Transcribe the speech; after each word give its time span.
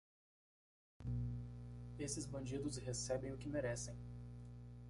Esses 1.99 2.25
bandidos 2.31 2.77
recebem 2.77 3.33
o 3.33 3.37
que 3.37 3.47
merecem. 3.47 3.95